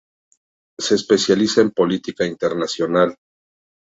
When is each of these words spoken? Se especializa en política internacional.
Se 0.79 0.95
especializa 0.95 1.61
en 1.61 1.69
política 1.69 2.25
internacional. 2.25 3.15